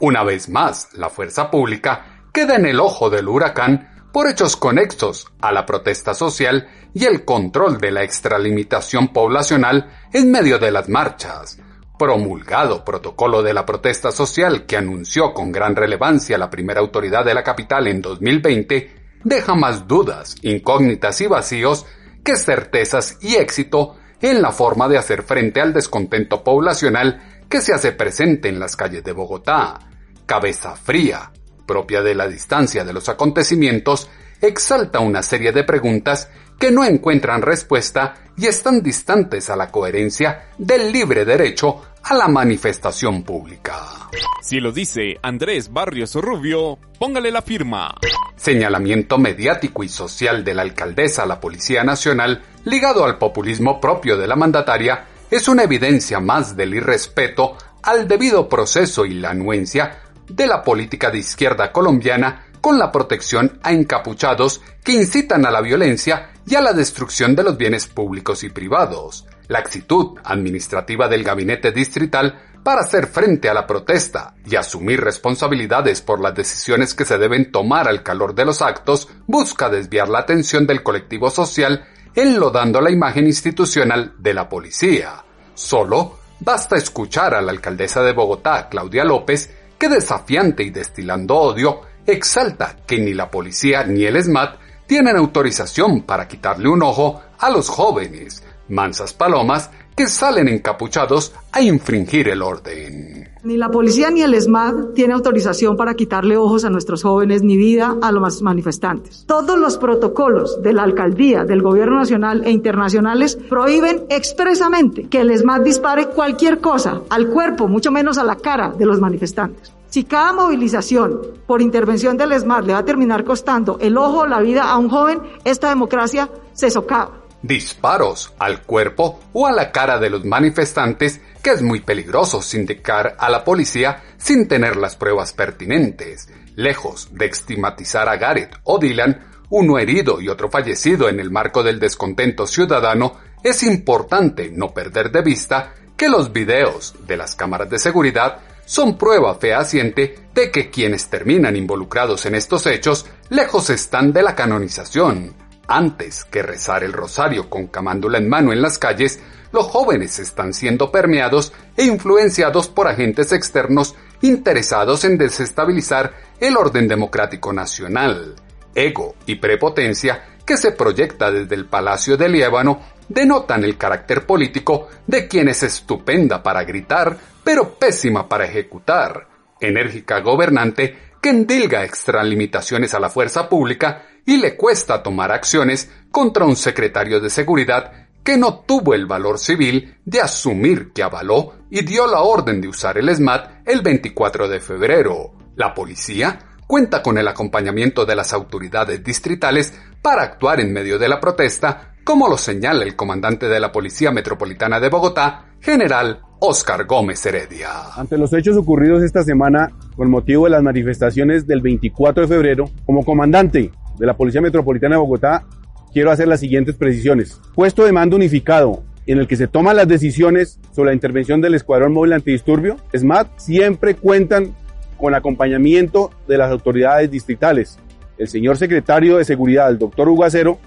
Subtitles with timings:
[0.00, 5.30] Una vez más, la fuerza pública queda en el ojo del huracán por hechos conexos
[5.42, 10.88] a la protesta social y el control de la extralimitación poblacional en medio de las
[10.88, 11.58] marchas.
[11.98, 17.34] Promulgado protocolo de la protesta social que anunció con gran relevancia la primera autoridad de
[17.34, 21.86] la capital en 2020 deja más dudas, incógnitas y vacíos
[22.24, 27.74] que certezas y éxito en la forma de hacer frente al descontento poblacional que se
[27.74, 29.78] hace presente en las calles de Bogotá.
[30.26, 31.32] Cabeza fría,
[31.66, 34.08] propia de la distancia de los acontecimientos,
[34.40, 36.28] exalta una serie de preguntas
[36.60, 42.28] que no encuentran respuesta y están distantes a la coherencia del libre derecho a la
[42.28, 44.10] manifestación pública.
[44.42, 47.94] Si lo dice Andrés Barrios Rubio, póngale la firma.
[48.36, 54.18] Señalamiento mediático y social de la alcaldesa a la Policía Nacional, ligado al populismo propio
[54.18, 60.02] de la mandataria, es una evidencia más del irrespeto al debido proceso y la anuencia
[60.28, 65.60] de la política de izquierda colombiana con la protección a encapuchados que incitan a la
[65.60, 69.26] violencia y a la destrucción de los bienes públicos y privados.
[69.48, 76.02] La actitud administrativa del gabinete distrital para hacer frente a la protesta y asumir responsabilidades
[76.02, 80.20] por las decisiones que se deben tomar al calor de los actos busca desviar la
[80.20, 85.24] atención del colectivo social enlodando la imagen institucional de la policía.
[85.54, 91.82] Solo basta escuchar a la alcaldesa de Bogotá, Claudia López, que desafiante y destilando odio,
[92.06, 94.56] exalta que ni la policía ni el SMAT
[94.86, 101.60] tienen autorización para quitarle un ojo a los jóvenes, mansas palomas que salen encapuchados a
[101.60, 103.28] infringir el orden.
[103.42, 107.56] Ni la policía ni el ESMAD tiene autorización para quitarle ojos a nuestros jóvenes ni
[107.56, 109.24] vida a los manifestantes.
[109.26, 115.30] Todos los protocolos de la alcaldía, del gobierno nacional e internacionales prohíben expresamente que el
[115.30, 119.72] ESMAD dispare cualquier cosa al cuerpo, mucho menos a la cara de los manifestantes.
[119.90, 124.26] Si cada movilización por intervención del ESMAD le va a terminar costando el ojo o
[124.26, 129.72] la vida a un joven, esta democracia se socava disparos al cuerpo o a la
[129.72, 134.96] cara de los manifestantes que es muy peligroso sindicar a la policía sin tener las
[134.96, 136.28] pruebas pertinentes.
[136.54, 141.62] Lejos de estigmatizar a Gareth o Dylan, uno herido y otro fallecido en el marco
[141.62, 147.70] del descontento ciudadano, es importante no perder de vista que los videos de las cámaras
[147.70, 148.40] de seguridad
[148.70, 154.36] son prueba fehaciente de que quienes terminan involucrados en estos hechos lejos están de la
[154.36, 155.34] canonización,
[155.66, 159.18] antes que rezar el rosario con camándula en mano en las calles,
[159.50, 166.86] los jóvenes están siendo permeados e influenciados por agentes externos interesados en desestabilizar el orden
[166.86, 168.36] democrático nacional.
[168.76, 174.88] Ego y prepotencia que se proyecta desde el Palacio de Líbano denotan el carácter político
[175.06, 179.28] de quien es estupenda para gritar, pero pésima para ejecutar,
[179.60, 186.46] enérgica gobernante que endilga extralimitaciones a la fuerza pública y le cuesta tomar acciones contra
[186.46, 191.84] un secretario de seguridad que no tuvo el valor civil de asumir que avaló y
[191.84, 195.32] dio la orden de usar el SMAT el 24 de febrero.
[195.54, 201.08] La policía cuenta con el acompañamiento de las autoridades distritales para actuar en medio de
[201.08, 206.86] la protesta, como lo señala el comandante de la Policía Metropolitana de Bogotá, general Oscar
[206.86, 207.70] Gómez Heredia.
[207.96, 212.70] Ante los hechos ocurridos esta semana con motivo de las manifestaciones del 24 de febrero,
[212.86, 215.44] como comandante de la Policía Metropolitana de Bogotá,
[215.92, 217.40] quiero hacer las siguientes precisiones.
[217.52, 221.54] Puesto de mando unificado en el que se toman las decisiones sobre la intervención del
[221.54, 224.54] Escuadrón Móvil Antidisturbio, SMAT, siempre cuentan
[225.00, 227.78] con acompañamiento de las autoridades distritales.
[228.18, 230.58] El señor secretario de Seguridad, el doctor Hugo Acero,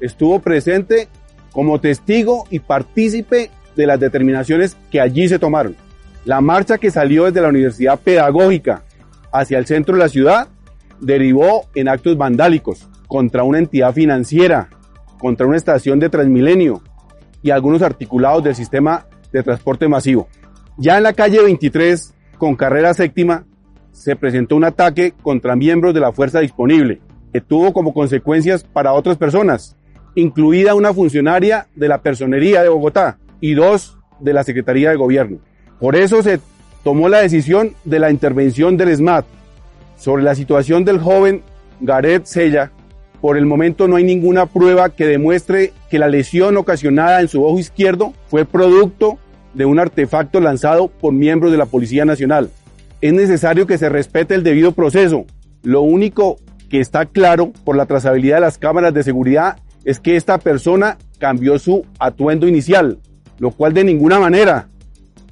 [0.00, 1.08] estuvo presente
[1.52, 5.76] como testigo y partícipe de las determinaciones que allí se tomaron.
[6.24, 8.82] La marcha que salió desde la Universidad Pedagógica
[9.30, 10.48] hacia el centro de la ciudad
[11.00, 14.70] derivó en actos vandálicos contra una entidad financiera,
[15.18, 16.82] contra una estación de Transmilenio
[17.42, 20.28] y algunos articulados del sistema de transporte masivo.
[20.78, 23.44] Ya en la calle 23, con carrera séptima,
[23.94, 27.00] se presentó un ataque contra miembros de la fuerza disponible,
[27.32, 29.76] que tuvo como consecuencias para otras personas,
[30.16, 35.38] incluida una funcionaria de la Personería de Bogotá y dos de la Secretaría de Gobierno.
[35.78, 36.40] Por eso se
[36.82, 39.24] tomó la decisión de la intervención del SMAT
[39.96, 41.42] sobre la situación del joven
[41.80, 42.72] Gareth Sella.
[43.20, 47.44] Por el momento no hay ninguna prueba que demuestre que la lesión ocasionada en su
[47.44, 49.18] ojo izquierdo fue producto
[49.54, 52.50] de un artefacto lanzado por miembros de la Policía Nacional.
[53.04, 55.26] Es necesario que se respete el debido proceso.
[55.62, 56.38] Lo único
[56.70, 60.96] que está claro por la trazabilidad de las cámaras de seguridad es que esta persona
[61.18, 62.98] cambió su atuendo inicial,
[63.38, 64.70] lo cual de ninguna manera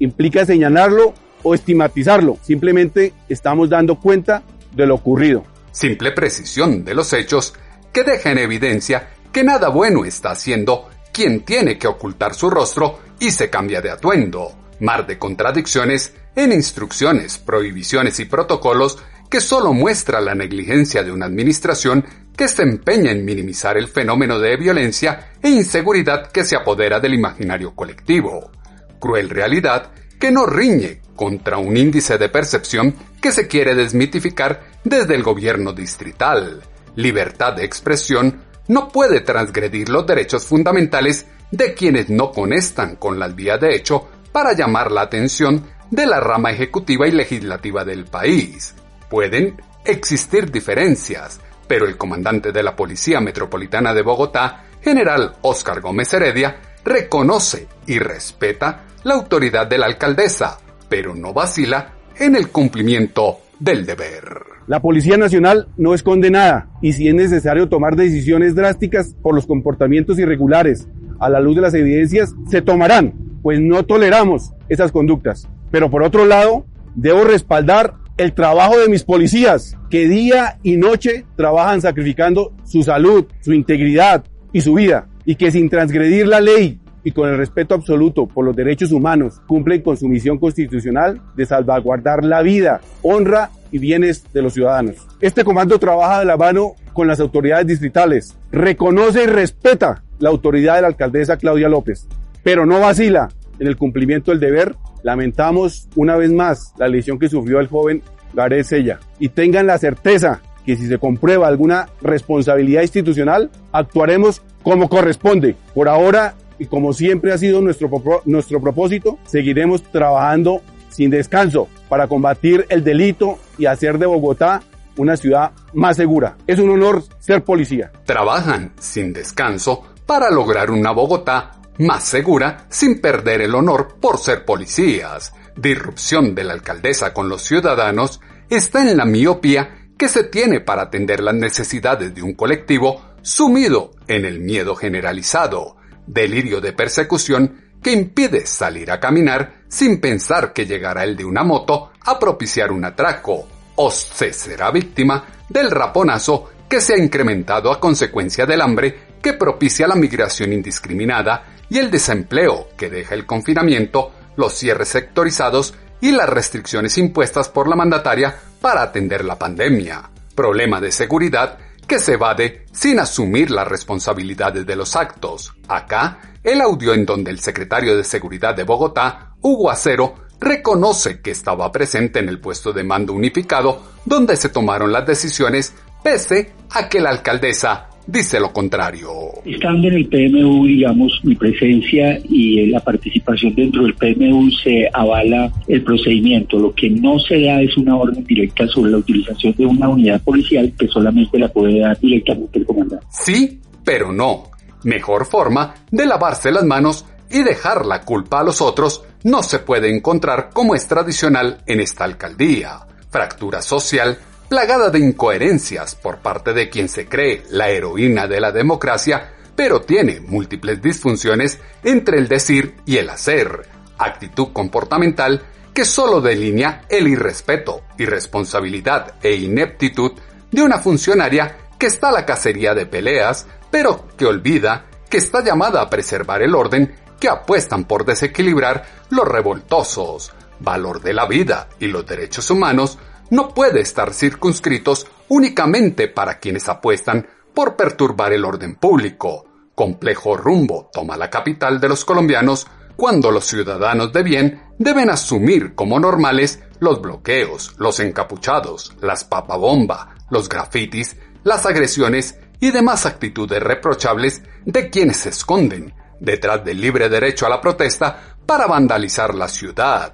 [0.00, 2.36] implica señalarlo o estigmatizarlo.
[2.42, 4.42] Simplemente estamos dando cuenta
[4.76, 5.42] de lo ocurrido.
[5.70, 7.54] Simple precisión de los hechos
[7.90, 12.98] que deja en evidencia que nada bueno está haciendo quien tiene que ocultar su rostro
[13.18, 14.52] y se cambia de atuendo.
[14.78, 18.98] Mar de contradicciones en instrucciones, prohibiciones y protocolos
[19.30, 22.04] que solo muestra la negligencia de una administración
[22.36, 27.14] que se empeña en minimizar el fenómeno de violencia e inseguridad que se apodera del
[27.14, 28.50] imaginario colectivo.
[28.98, 35.14] Cruel realidad que no riñe contra un índice de percepción que se quiere desmitificar desde
[35.14, 36.62] el gobierno distrital.
[36.96, 43.34] Libertad de expresión no puede transgredir los derechos fundamentales de quienes no conectan con las
[43.34, 48.74] vías de hecho para llamar la atención de la rama ejecutiva y legislativa del país.
[49.10, 56.12] Pueden existir diferencias, pero el comandante de la Policía Metropolitana de Bogotá, general Óscar Gómez
[56.14, 60.58] Heredia, reconoce y respeta la autoridad de la alcaldesa,
[60.88, 64.24] pero no vacila en el cumplimiento del deber.
[64.68, 69.46] La Policía Nacional no esconde nada y si es necesario tomar decisiones drásticas por los
[69.46, 70.88] comportamientos irregulares
[71.20, 73.12] a la luz de las evidencias, se tomarán,
[73.42, 75.46] pues no toleramos esas conductas.
[75.72, 76.64] Pero por otro lado,
[76.94, 83.24] debo respaldar el trabajo de mis policías, que día y noche trabajan sacrificando su salud,
[83.40, 87.74] su integridad y su vida, y que sin transgredir la ley y con el respeto
[87.74, 93.50] absoluto por los derechos humanos cumplen con su misión constitucional de salvaguardar la vida, honra
[93.70, 94.96] y bienes de los ciudadanos.
[95.20, 100.76] Este comando trabaja de la mano con las autoridades distritales, reconoce y respeta la autoridad
[100.76, 102.06] de la alcaldesa Claudia López,
[102.42, 104.76] pero no vacila en el cumplimiento del deber.
[105.02, 108.02] Lamentamos una vez más la lesión que sufrió el joven
[108.34, 114.88] Gareth Sella y tengan la certeza que si se comprueba alguna responsabilidad institucional, actuaremos como
[114.88, 115.56] corresponde.
[115.74, 117.90] Por ahora y como siempre ha sido nuestro,
[118.24, 124.62] nuestro propósito, seguiremos trabajando sin descanso para combatir el delito y hacer de Bogotá
[124.96, 126.36] una ciudad más segura.
[126.46, 127.90] Es un honor ser policía.
[128.04, 134.44] Trabajan sin descanso para lograr una Bogotá más segura sin perder el honor por ser
[134.44, 135.32] policías.
[135.56, 140.82] Disrupción de la alcaldesa con los ciudadanos está en la miopía que se tiene para
[140.82, 145.76] atender las necesidades de un colectivo sumido en el miedo generalizado
[146.06, 151.42] delirio de persecución que impide salir a caminar sin pensar que llegará el de una
[151.42, 157.72] moto a propiciar un atraco, o se será víctima del raponazo que se ha incrementado
[157.72, 163.26] a consecuencia del hambre que propicia la migración indiscriminada y el desempleo que deja el
[163.26, 170.10] confinamiento, los cierres sectorizados y las restricciones impuestas por la mandataria para atender la pandemia.
[170.34, 175.52] Problema de seguridad que se evade sin asumir las responsabilidades de los actos.
[175.68, 181.30] Acá, el audio en donde el secretario de Seguridad de Bogotá, Hugo Acero, reconoce que
[181.30, 186.88] estaba presente en el puesto de mando unificado donde se tomaron las decisiones pese a
[186.88, 189.10] que la alcaldesa dice lo contrario.
[189.44, 195.52] Estando en el PMU, digamos, mi presencia y la participación dentro del PMU se avala
[195.66, 196.58] el procedimiento.
[196.58, 200.22] Lo que no se da es una orden directa sobre la utilización de una unidad
[200.22, 203.06] policial que solamente la puede dar directamente el comandante.
[203.10, 204.44] Sí, pero no.
[204.84, 209.60] Mejor forma de lavarse las manos y dejar la culpa a los otros no se
[209.60, 212.80] puede encontrar como es tradicional en esta alcaldía.
[213.10, 214.18] Fractura social
[214.52, 219.80] plagada de incoherencias por parte de quien se cree la heroína de la democracia, pero
[219.80, 223.66] tiene múltiples disfunciones entre el decir y el hacer,
[223.96, 225.40] actitud comportamental
[225.72, 230.12] que solo delinea el irrespeto, irresponsabilidad e ineptitud
[230.50, 235.42] de una funcionaria que está a la cacería de peleas, pero que olvida que está
[235.42, 241.70] llamada a preservar el orden que apuestan por desequilibrar los revoltosos, valor de la vida
[241.80, 242.98] y los derechos humanos
[243.32, 249.46] no puede estar circunscritos únicamente para quienes apuestan por perturbar el orden público.
[249.74, 255.74] Complejo rumbo toma la capital de los colombianos cuando los ciudadanos de bien deben asumir
[255.74, 263.62] como normales los bloqueos, los encapuchados, las papabomba, los grafitis, las agresiones y demás actitudes
[263.62, 269.48] reprochables de quienes se esconden detrás del libre derecho a la protesta para vandalizar la
[269.48, 270.12] ciudad.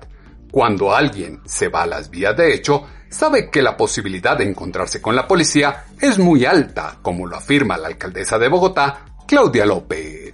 [0.52, 5.00] Cuando alguien se va a las vías de hecho, sabe que la posibilidad de encontrarse
[5.00, 10.27] con la policía es muy alta, como lo afirma la alcaldesa de Bogotá, Claudia López.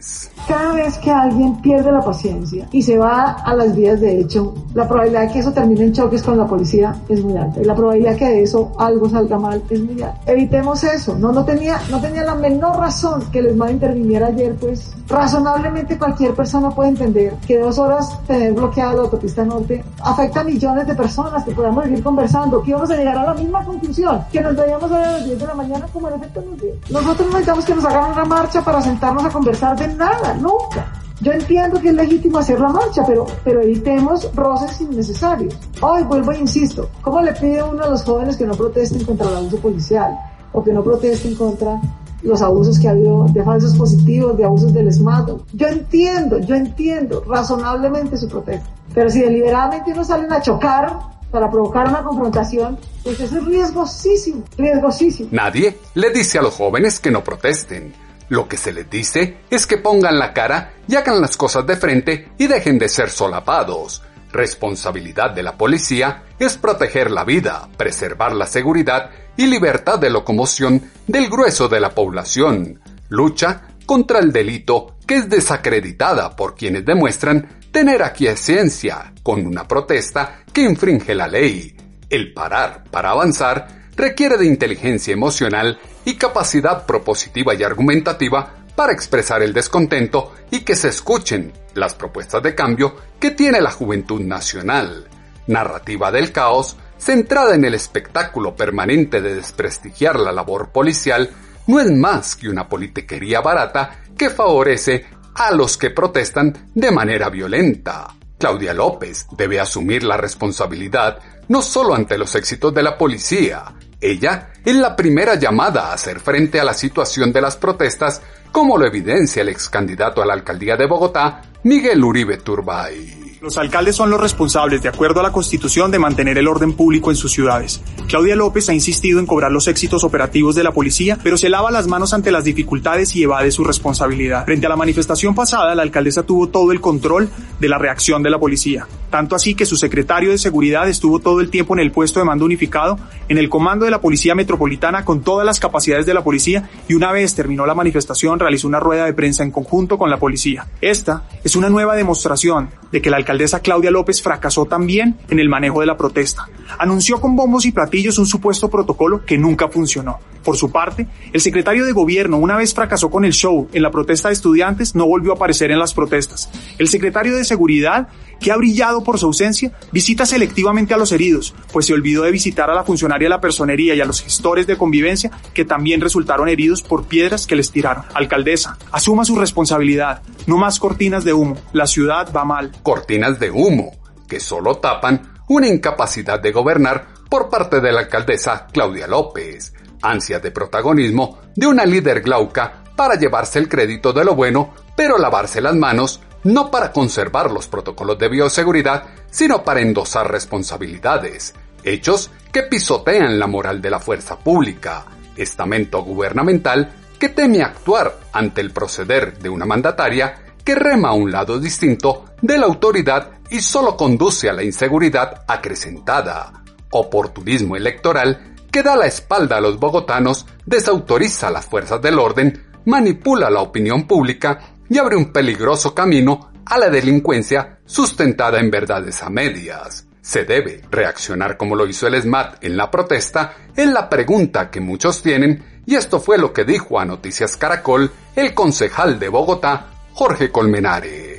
[0.46, 4.54] Cada vez que alguien pierde la paciencia y se va a las vías de hecho,
[4.74, 7.62] la probabilidad de que eso termine en choques con la policía es muy alta.
[7.62, 10.20] Y la probabilidad que de eso algo salga mal es muy alta.
[10.26, 11.16] Evitemos eso.
[11.18, 15.96] No, no, tenía, no tenía la menor razón que les a interviniera ayer, pues razonablemente
[15.96, 20.86] cualquier persona puede entender que dos horas tener bloqueada la autopista norte afecta a millones
[20.86, 24.40] de personas que podamos seguir conversando, que vamos a llegar a la misma conclusión, que
[24.40, 27.74] nos veíamos a las 10 de la mañana como el efecto nos Nosotros necesitamos que
[27.74, 30.92] nos hagan una marcha para sentarnos a conversar de nada, nunca.
[31.20, 35.56] Yo entiendo que es legítimo hacer la marcha, pero, pero evitemos roces innecesarios.
[35.80, 39.30] Hoy vuelvo e insisto, ¿cómo le pide uno a los jóvenes que no protesten contra
[39.30, 40.18] el abuso policial
[40.52, 41.80] o que no protesten contra
[42.22, 45.30] los abusos que ha habido de falsos positivos, de abusos del SMAT?
[45.52, 50.98] Yo entiendo, yo entiendo razonablemente su protesta, pero si deliberadamente no salen a chocar
[51.30, 55.28] para provocar una confrontación, pues eso es riesgosísimo, riesgosísimo.
[55.32, 59.66] Nadie le dice a los jóvenes que no protesten lo que se les dice es
[59.66, 64.02] que pongan la cara y hagan las cosas de frente y dejen de ser solapados.
[64.32, 70.90] Responsabilidad de la policía es proteger la vida, preservar la seguridad y libertad de locomoción
[71.06, 72.80] del grueso de la población.
[73.08, 80.40] Lucha contra el delito que es desacreditada por quienes demuestran tener aquiescencia con una protesta
[80.52, 81.76] que infringe la ley.
[82.08, 89.42] El parar para avanzar requiere de inteligencia emocional y capacidad propositiva y argumentativa para expresar
[89.42, 95.08] el descontento y que se escuchen las propuestas de cambio que tiene la juventud nacional.
[95.46, 101.30] Narrativa del caos, centrada en el espectáculo permanente de desprestigiar la labor policial,
[101.66, 107.28] no es más que una politiquería barata que favorece a los que protestan de manera
[107.28, 108.14] violenta.
[108.38, 113.64] Claudia López debe asumir la responsabilidad no solo ante los éxitos de la policía,
[114.00, 118.22] ella es la primera llamada a hacer frente a la situación de las protestas,
[118.52, 123.23] como lo evidencia el ex candidato a la alcaldía de Bogotá, Miguel Uribe Turbay.
[123.44, 127.10] Los alcaldes son los responsables, de acuerdo a la Constitución, de mantener el orden público
[127.10, 127.82] en sus ciudades.
[128.08, 131.70] Claudia López ha insistido en cobrar los éxitos operativos de la policía, pero se lava
[131.70, 134.46] las manos ante las dificultades y evade su responsabilidad.
[134.46, 137.28] Frente a la manifestación pasada, la alcaldesa tuvo todo el control
[137.60, 138.86] de la reacción de la policía.
[139.10, 142.24] Tanto así que su secretario de seguridad estuvo todo el tiempo en el puesto de
[142.24, 142.98] mando unificado,
[143.28, 146.94] en el comando de la Policía Metropolitana con todas las capacidades de la policía y
[146.94, 150.66] una vez terminó la manifestación realizó una rueda de prensa en conjunto con la policía.
[150.80, 155.48] Esta es una nueva demostración de que la alcaldesa Claudia López fracasó también en el
[155.48, 156.48] manejo de la protesta.
[156.78, 160.20] Anunció con bombos y platillos un supuesto protocolo que nunca funcionó.
[160.44, 163.90] Por su parte, el secretario de gobierno, una vez fracasó con el show en la
[163.90, 166.48] protesta de estudiantes, no volvió a aparecer en las protestas.
[166.78, 168.08] El secretario de seguridad,
[168.38, 172.30] que ha brillado por su ausencia, visita selectivamente a los heridos, pues se olvidó de
[172.30, 176.00] visitar a la funcionaria de la personería y a los gestores de convivencia, que también
[176.00, 178.04] resultaron heridos por piedras que les tiraron.
[178.14, 180.22] Alcaldesa, asuma su responsabilidad.
[180.46, 181.56] No más cortinas de humo.
[181.72, 182.70] La ciudad va mal.
[182.84, 183.90] Cortinas de humo,
[184.28, 189.72] que solo tapan una incapacidad de gobernar por parte de la alcaldesa Claudia López
[190.04, 195.18] ansia de protagonismo de una líder glauca para llevarse el crédito de lo bueno, pero
[195.18, 202.30] lavarse las manos no para conservar los protocolos de bioseguridad, sino para endosar responsabilidades, hechos
[202.52, 208.72] que pisotean la moral de la fuerza pública, estamento gubernamental que teme actuar ante el
[208.72, 213.96] proceder de una mandataria que rema a un lado distinto de la autoridad y solo
[213.96, 221.48] conduce a la inseguridad acrecentada, oportunismo electoral que da la espalda a los bogotanos, desautoriza
[221.48, 226.78] a las fuerzas del orden, manipula la opinión pública y abre un peligroso camino a
[226.78, 230.06] la delincuencia sustentada en verdades a medias.
[230.20, 234.80] Se debe reaccionar como lo hizo el SMAT en la protesta, en la pregunta que
[234.80, 239.93] muchos tienen, y esto fue lo que dijo a Noticias Caracol el concejal de Bogotá,
[240.16, 241.33] Jorge Colmenares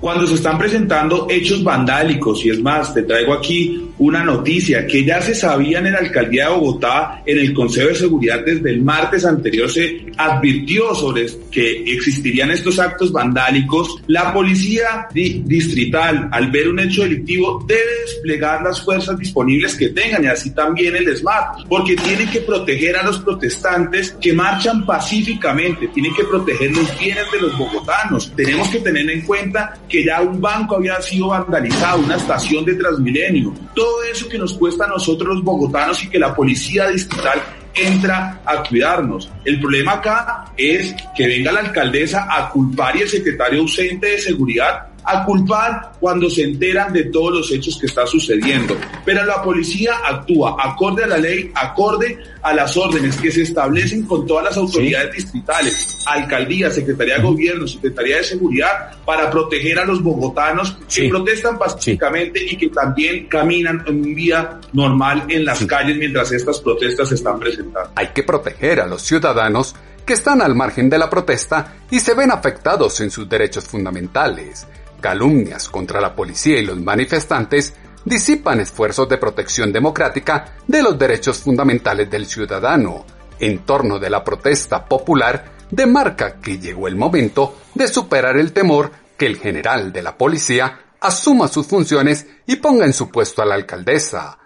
[0.00, 5.04] cuando se están presentando hechos vandálicos, y es más, te traigo aquí una noticia que
[5.04, 8.82] ya se sabía en la alcaldía de Bogotá, en el Consejo de Seguridad desde el
[8.82, 16.68] martes anterior se advirtió sobre que existirían estos actos vandálicos, la policía distrital, al ver
[16.68, 21.66] un hecho delictivo, debe desplegar las fuerzas disponibles que tengan y así también el SMAT,
[21.68, 27.30] porque tienen que proteger a los protestantes que marchan pacíficamente, tienen que proteger los bienes
[27.30, 28.32] de los bogotanos.
[28.34, 32.76] Tenemos que tener en cuenta que ya un banco había sido vandalizado, una estación de
[32.76, 37.42] Transmilenio, todo eso que nos cuesta a nosotros los bogotanos y que la policía distrital
[37.74, 39.30] entra a cuidarnos.
[39.44, 44.18] El problema acá es que venga la alcaldesa a culpar y el secretario ausente de
[44.18, 48.76] seguridad a culpar cuando se enteran de todos los hechos que está sucediendo.
[49.04, 54.04] Pero la policía actúa acorde a la ley, acorde a las órdenes que se establecen
[54.04, 59.84] con todas las autoridades distritales, alcaldía, secretaría de gobierno, secretaría de seguridad, para proteger a
[59.84, 65.64] los bogotanos que protestan pacíficamente y que también caminan en un vía normal en las
[65.64, 67.90] calles mientras estas protestas se están presentando.
[67.94, 72.14] Hay que proteger a los ciudadanos que están al margen de la protesta y se
[72.14, 74.66] ven afectados en sus derechos fundamentales
[75.00, 81.38] calumnias contra la policía y los manifestantes disipan esfuerzos de protección democrática de los derechos
[81.38, 83.04] fundamentales del ciudadano.
[83.38, 88.90] En torno de la protesta popular, demarca que llegó el momento de superar el temor
[89.16, 93.46] que el general de la policía asuma sus funciones y ponga en su puesto a
[93.46, 94.38] la alcaldesa.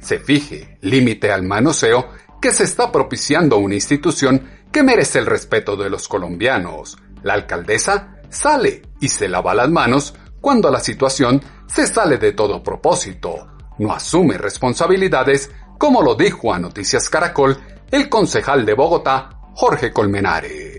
[0.00, 5.76] Se fije límite al manoseo que se está propiciando una institución que merece el respeto
[5.76, 6.98] de los colombianos.
[7.22, 12.62] La alcaldesa sale y se lava las manos cuando la situación se sale de todo
[12.62, 13.48] propósito.
[13.78, 17.56] No asume responsabilidades, como lo dijo a Noticias Caracol
[17.90, 20.73] el concejal de Bogotá, Jorge Colmenares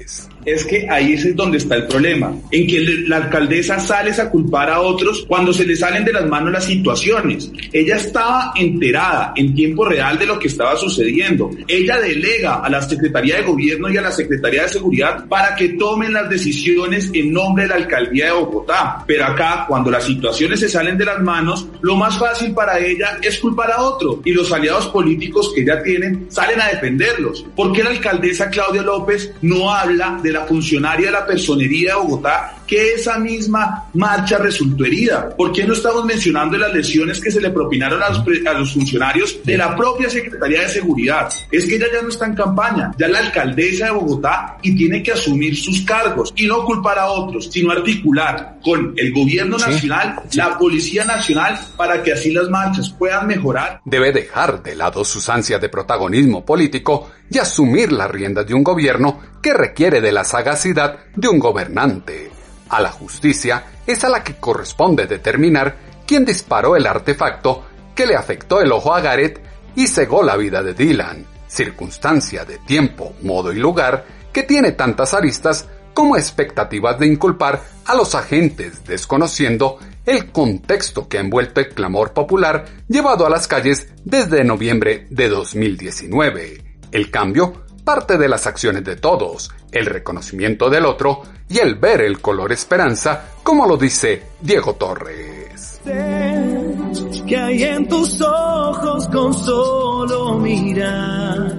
[0.46, 4.70] es que ahí es donde está el problema, en que la alcaldesa sale a culpar
[4.70, 7.52] a otros cuando se le salen de las manos las situaciones.
[7.74, 11.50] Ella estaba enterada en tiempo real de lo que estaba sucediendo.
[11.68, 15.70] Ella delega a la Secretaría de Gobierno y a la Secretaría de Seguridad para que
[15.70, 19.04] tomen las decisiones en nombre de la alcaldía de Bogotá.
[19.08, 23.18] Pero acá, cuando las situaciones se salen de las manos, lo más fácil para ella
[23.22, 27.46] es culpar a otro y los aliados políticos que ella tienen salen a defenderlos.
[27.56, 32.02] ¿Por qué la alcaldesa Claudia López no habla de la funcionaria de la personería de
[32.02, 35.30] Bogotá que esa misma marcha resultó herida.
[35.36, 39.58] ¿Por qué no estamos mencionando las lesiones que se le propinaron a los, funcionarios de
[39.58, 41.32] la propia Secretaría de Seguridad?
[41.52, 45.04] Es que ella ya no está en campaña, ya la alcaldesa de Bogotá y tiene
[45.04, 50.22] que asumir sus cargos y no culpar a otros, sino articular con el gobierno nacional,
[50.34, 53.82] la Policía Nacional, para que así las marchas puedan mejorar.
[53.86, 58.64] Debe dejar de lado sus ansias de protagonismo político y asumir las riendas de un
[58.64, 62.35] gobierno que requiere de la sagacidad de un gobernante.
[62.76, 67.64] A la justicia es a la que corresponde determinar quién disparó el artefacto
[67.96, 69.40] que le afectó el ojo a Gareth
[69.78, 75.14] y cegó la vida de Dylan, circunstancia de tiempo, modo y lugar que tiene tantas
[75.14, 81.70] aristas como expectativas de inculpar a los agentes desconociendo el contexto que ha envuelto el
[81.70, 86.62] clamor popular llevado a las calles desde noviembre de 2019.
[86.92, 92.02] El cambio parte de las acciones de todos, el reconocimiento del otro y el ver
[92.02, 95.80] el color esperanza, como lo dice Diego Torres.
[95.86, 101.56] Que hay en tus ojos con solo mirar,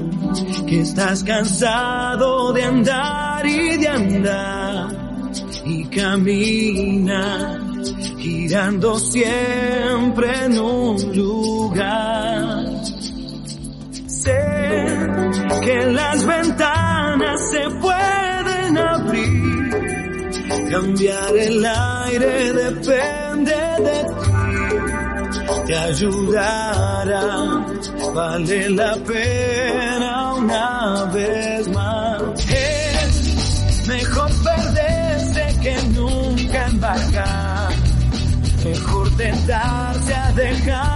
[0.66, 5.06] que estás cansado de andar y de andar
[5.64, 7.62] y camina
[8.18, 12.75] girando siempre en un lugar.
[15.62, 19.66] Que las ventanas se pueden abrir.
[20.70, 24.30] Cambiar el aire depende de ti.
[25.66, 27.66] te ayudará.
[28.14, 32.22] Vale la pena una vez más.
[32.50, 37.72] Es mejor perderse que nunca embarcar.
[38.64, 40.95] Mejor tentarse a dejar.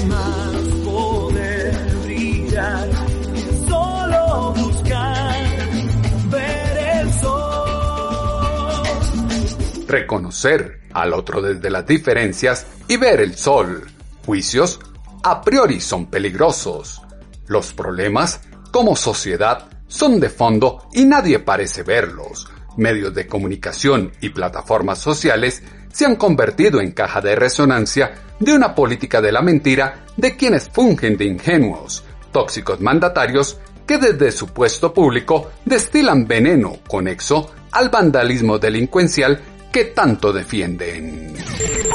[9.91, 13.87] reconocer al otro desde las diferencias y ver el sol.
[14.25, 14.79] Juicios
[15.23, 17.01] a priori son peligrosos.
[17.47, 22.47] Los problemas, como sociedad, son de fondo y nadie parece verlos.
[22.77, 28.73] Medios de comunicación y plataformas sociales se han convertido en caja de resonancia de una
[28.73, 34.93] política de la mentira de quienes fungen de ingenuos, tóxicos mandatarios que desde su puesto
[34.93, 41.33] público destilan veneno conexo al vandalismo delincuencial que tanto defienden.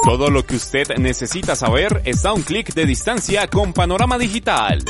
[0.03, 4.83] Todo lo que usted necesita saber está a un clic de distancia con Panorama Digital.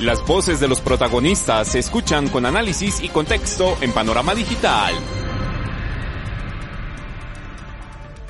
[0.00, 4.94] Las voces de los protagonistas se escuchan con análisis y contexto en Panorama Digital.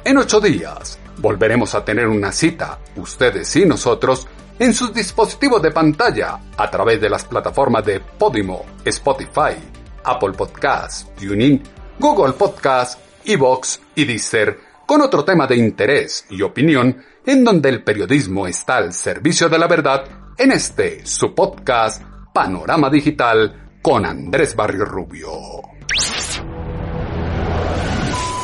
[0.05, 4.27] En ocho días volveremos a tener una cita, ustedes y nosotros,
[4.59, 9.57] en sus dispositivos de pantalla a través de las plataformas de Podimo, Spotify,
[10.05, 11.63] Apple Podcasts, TuneIn,
[11.99, 17.85] Google Podcasts, Evox y Deezer, con otro tema de interés y opinión en donde el
[17.85, 20.05] periodismo está al servicio de la verdad
[20.37, 22.03] en este su podcast
[22.35, 25.72] Panorama Digital con Andrés Barrio Rubio.